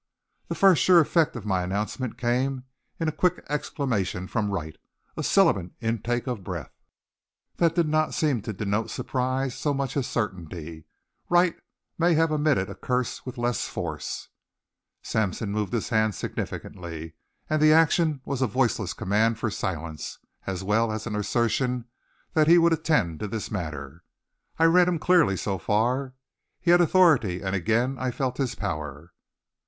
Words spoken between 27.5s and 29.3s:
again I felt his power.